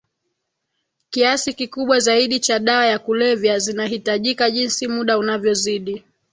[1.09, 6.05] kiasi kikubwa zaidi cha dawa ya kulevya zinahitajika jinsi muda unavyozidi